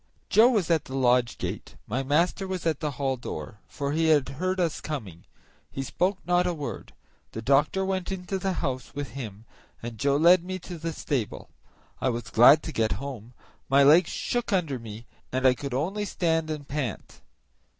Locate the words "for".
3.67-3.91